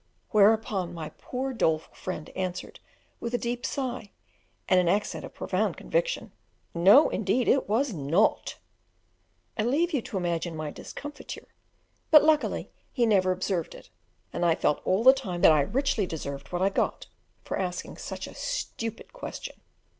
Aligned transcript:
Whereupon 0.31 0.95
my 0.95 1.09
poor, 1.19 1.53
doleful 1.53 1.93
friend 1.93 2.27
answered, 2.31 2.79
with 3.19 3.35
a 3.35 3.37
deep 3.37 3.63
sigh, 3.63 4.09
and 4.67 4.79
an 4.79 4.89
accent 4.89 5.23
of 5.23 5.35
profound 5.35 5.77
conviction, 5.77 6.31
"No, 6.73 7.09
indeed 7.11 7.47
it 7.47 7.69
was 7.69 7.93
not!" 7.93 8.55
I 9.59 9.63
leave 9.63 9.93
you 9.93 10.01
to 10.01 10.17
imagine 10.17 10.55
my 10.55 10.71
discomfiture; 10.71 11.49
but 12.09 12.23
luckily 12.23 12.71
he 12.91 13.05
never 13.05 13.31
observed 13.31 13.75
it, 13.75 13.91
and 14.33 14.43
I 14.43 14.55
felt 14.55 14.81
all 14.85 15.03
the 15.03 15.13
time 15.13 15.41
that 15.43 15.51
I 15.51 15.61
richly 15.61 16.07
deserved 16.07 16.51
what 16.51 16.63
I 16.63 16.69
got, 16.69 17.05
for 17.43 17.59
asking 17.59 17.97
such 17.97 18.25
a 18.25 18.33
stupid 18.33 19.13
question. 19.13 19.61